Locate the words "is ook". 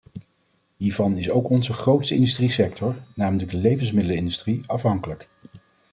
1.17-1.49